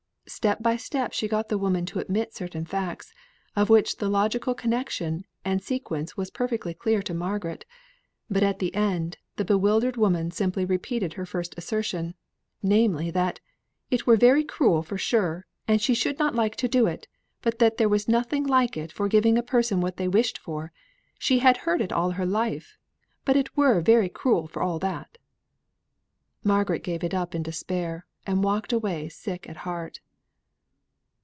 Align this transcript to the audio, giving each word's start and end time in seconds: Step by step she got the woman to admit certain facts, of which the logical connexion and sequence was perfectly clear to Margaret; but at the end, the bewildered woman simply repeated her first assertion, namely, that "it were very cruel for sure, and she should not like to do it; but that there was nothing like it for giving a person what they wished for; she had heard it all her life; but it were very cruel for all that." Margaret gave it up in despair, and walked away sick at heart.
Step 0.27 0.63
by 0.63 0.77
step 0.77 1.11
she 1.11 1.27
got 1.27 1.49
the 1.49 1.57
woman 1.57 1.85
to 1.85 1.99
admit 1.99 2.33
certain 2.33 2.63
facts, 2.65 3.13
of 3.53 3.69
which 3.69 3.97
the 3.97 4.07
logical 4.07 4.53
connexion 4.53 5.25
and 5.43 5.61
sequence 5.61 6.15
was 6.15 6.31
perfectly 6.31 6.73
clear 6.73 7.01
to 7.01 7.13
Margaret; 7.13 7.65
but 8.29 8.41
at 8.41 8.59
the 8.59 8.73
end, 8.73 9.17
the 9.35 9.43
bewildered 9.43 9.97
woman 9.97 10.31
simply 10.31 10.63
repeated 10.63 11.13
her 11.13 11.25
first 11.25 11.53
assertion, 11.57 12.15
namely, 12.63 13.11
that 13.11 13.41
"it 13.89 14.07
were 14.07 14.15
very 14.15 14.45
cruel 14.45 14.81
for 14.83 14.97
sure, 14.97 15.47
and 15.67 15.81
she 15.81 15.93
should 15.93 16.17
not 16.17 16.33
like 16.33 16.55
to 16.57 16.69
do 16.69 16.87
it; 16.87 17.09
but 17.41 17.59
that 17.59 17.75
there 17.75 17.89
was 17.89 18.07
nothing 18.07 18.45
like 18.45 18.77
it 18.77 18.89
for 18.93 19.09
giving 19.09 19.37
a 19.37 19.43
person 19.43 19.81
what 19.81 19.97
they 19.97 20.07
wished 20.07 20.37
for; 20.37 20.71
she 21.19 21.39
had 21.39 21.57
heard 21.57 21.81
it 21.81 21.91
all 21.91 22.11
her 22.11 22.25
life; 22.25 22.77
but 23.25 23.35
it 23.35 23.57
were 23.57 23.81
very 23.81 24.07
cruel 24.07 24.47
for 24.47 24.61
all 24.61 24.79
that." 24.79 25.17
Margaret 26.41 26.83
gave 26.85 27.03
it 27.03 27.13
up 27.13 27.35
in 27.35 27.43
despair, 27.43 28.05
and 28.25 28.45
walked 28.45 28.71
away 28.71 29.09
sick 29.09 29.49
at 29.49 29.57
heart. 29.67 29.99